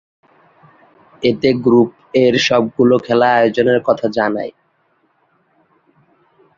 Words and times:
এতে 1.23 1.49
গ্রুপ 1.63 1.89
এ’র 2.15 2.35
সবগুলো 2.47 2.95
খেলা 3.05 3.27
আয়োজনের 3.33 3.79
কথা 3.87 4.07
জানায়। 4.17 4.53